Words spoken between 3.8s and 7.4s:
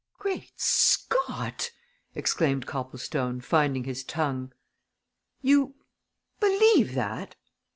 his tongue. "You believe that!"